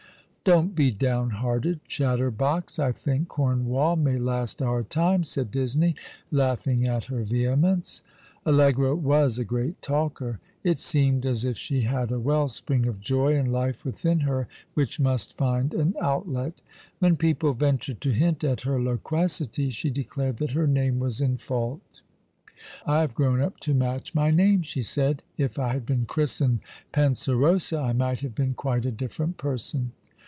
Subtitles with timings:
[0.43, 2.79] "Don't be down hearted, Chatterbox!
[2.79, 5.93] I think Cornwall may last our time," said Disney,
[6.31, 8.01] laughing at her vehemence.
[8.43, 10.39] Allegra was a great talker.
[10.63, 14.47] It seemed as if she had a well spring of joy and life within her
[14.73, 16.59] which must find an outlet.
[16.97, 21.37] When people ventured to hint at her loquacity she declared that her name was in
[21.37, 22.01] fault.
[22.83, 26.61] "I have grown up to match my name," she said; "if I had been christened
[26.91, 29.91] Penserosa I might have been quite a difi"erent person."